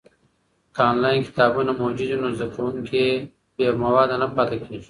که 0.75 0.81
انلاین 0.91 1.21
کتابونه 1.27 1.71
موجود 1.81 2.09
وي، 2.21 2.31
زده 2.39 2.47
کوونکي 2.55 3.05
بې 3.55 3.67
موادو 3.83 4.15
نه 4.21 4.27
پاته 4.35 4.55
کېږي. 4.61 4.79